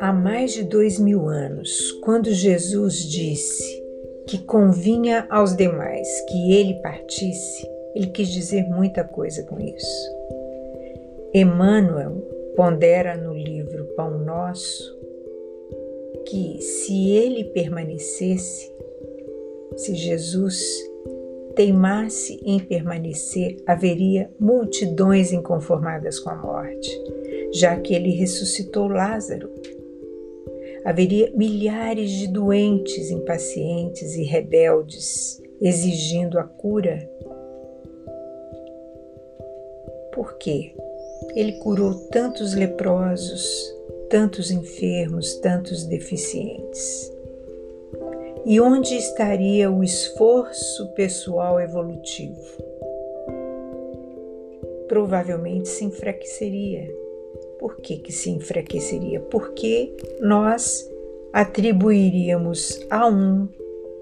[0.00, 3.82] Há mais de dois mil anos, quando Jesus disse
[4.26, 10.16] que convinha aos demais que ele partisse, ele quis dizer muita coisa com isso.
[11.34, 12.16] Emmanuel
[12.56, 14.98] pondera no livro Pão Nosso
[16.26, 18.72] que se ele permanecesse,
[19.76, 20.60] se Jesus
[21.60, 26.90] teimasse em permanecer, haveria multidões inconformadas com a morte,
[27.52, 29.50] já que ele ressuscitou Lázaro
[30.82, 37.06] haveria milhares de doentes impacientes e rebeldes exigindo a cura.
[40.14, 40.74] Por quê?
[41.34, 43.70] Ele curou tantos leprosos,
[44.08, 47.12] tantos enfermos, tantos deficientes.
[48.44, 52.40] E onde estaria o esforço pessoal evolutivo?
[54.88, 56.88] Provavelmente se enfraqueceria
[57.60, 59.20] por que, que se enfraqueceria?
[59.20, 60.90] Porque nós
[61.30, 63.46] atribuiríamos a um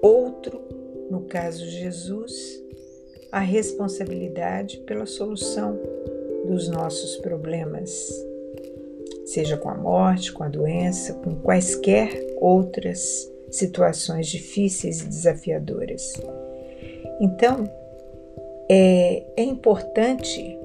[0.01, 0.61] outro,
[1.11, 2.63] no caso Jesus,
[3.29, 5.77] a responsabilidade pela solução
[6.47, 8.09] dos nossos problemas,
[9.25, 16.13] seja com a morte, com a doença, com quaisquer outras situações difíceis e desafiadoras.
[17.21, 17.69] Então,
[18.69, 20.57] é, é importante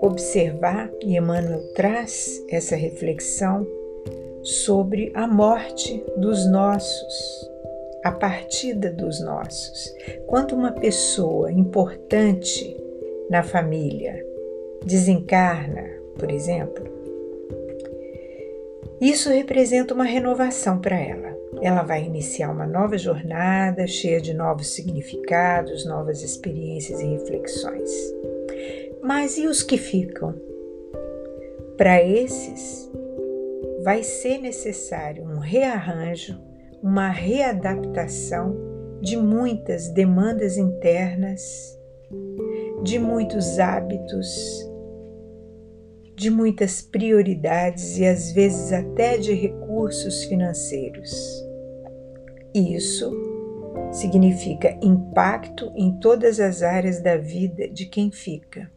[0.00, 3.66] observar, e Emmanuel traz essa reflexão
[4.42, 7.50] sobre a morte dos nossos,
[8.02, 9.94] a partida dos nossos.
[10.26, 12.74] Quando uma pessoa importante
[13.28, 14.24] na família
[14.84, 15.84] desencarna,
[16.18, 16.99] por exemplo,
[19.00, 21.34] isso representa uma renovação para ela.
[21.62, 27.90] Ela vai iniciar uma nova jornada cheia de novos significados, novas experiências e reflexões.
[29.02, 30.34] Mas e os que ficam?
[31.76, 32.90] Para esses,
[33.82, 36.38] vai ser necessário um rearranjo,
[36.82, 38.54] uma readaptação
[39.00, 41.78] de muitas demandas internas,
[42.82, 44.69] de muitos hábitos,
[46.20, 51.10] de muitas prioridades e às vezes até de recursos financeiros.
[52.54, 53.10] Isso
[53.92, 58.70] significa impacto em todas as áreas da vida de quem fica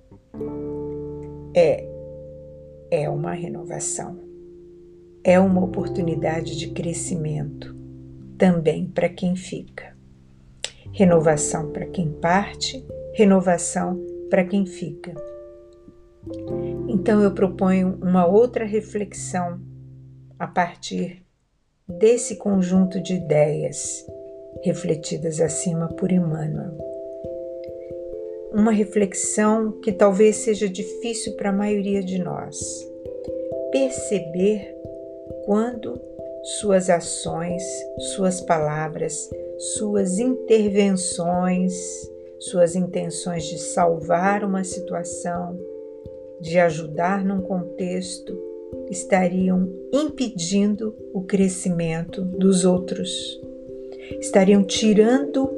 [1.56, 1.88] é
[2.90, 4.20] é uma renovação.
[5.24, 7.75] É uma oportunidade de crescimento
[8.38, 9.96] também para quem fica.
[10.92, 14.00] Renovação para quem parte, renovação
[14.30, 15.14] para quem fica.
[16.88, 19.60] Então eu proponho uma outra reflexão
[20.40, 21.26] a partir
[21.88, 24.06] desse conjunto de ideias
[24.64, 26.94] refletidas acima por Emmanuel
[28.54, 32.56] uma reflexão que talvez seja difícil para a maioria de nós.
[33.72, 34.78] Perceber
[35.44, 36.00] quando
[36.44, 37.64] suas ações,
[38.16, 39.28] suas palavras,
[39.76, 41.74] suas intervenções,
[42.40, 45.58] suas intenções de salvar uma situação,
[46.44, 48.38] de ajudar num contexto,
[48.90, 53.40] estariam impedindo o crescimento dos outros,
[54.20, 55.50] estariam tirando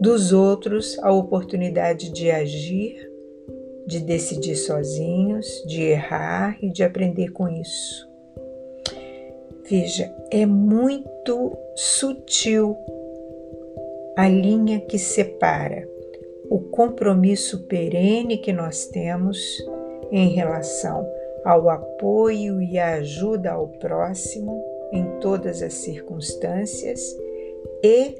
[0.00, 3.08] dos outros a oportunidade de agir,
[3.86, 8.08] de decidir sozinhos, de errar e de aprender com isso.
[9.70, 12.76] Veja, é muito sutil
[14.16, 15.88] a linha que separa
[16.50, 19.38] o compromisso perene que nós temos
[20.12, 21.10] em relação
[21.42, 24.62] ao apoio e à ajuda ao próximo
[24.92, 27.00] em todas as circunstâncias
[27.82, 28.14] e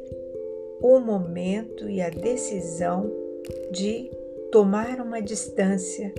[0.81, 3.13] o momento e a decisão
[3.71, 4.11] de
[4.51, 6.13] tomar uma distância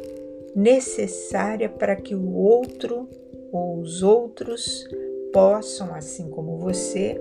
[0.55, 3.09] necessária para que o outro
[3.51, 4.87] ou os outros
[5.33, 7.19] possam, assim como você,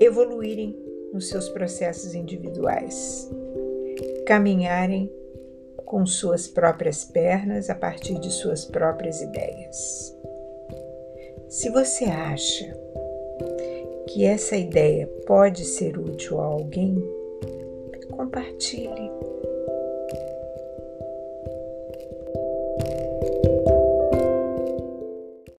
[0.00, 0.74] evoluírem
[1.12, 3.30] nos seus processos individuais,
[4.26, 5.12] caminharem
[5.92, 10.16] com suas próprias pernas a partir de suas próprias ideias.
[11.50, 12.74] Se você acha
[14.08, 16.96] que essa ideia pode ser útil a alguém,
[18.10, 19.10] compartilhe,